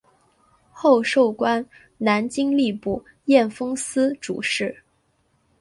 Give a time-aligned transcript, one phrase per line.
[0.71, 1.63] 后授官
[1.99, 4.81] 南京吏部验封司主事。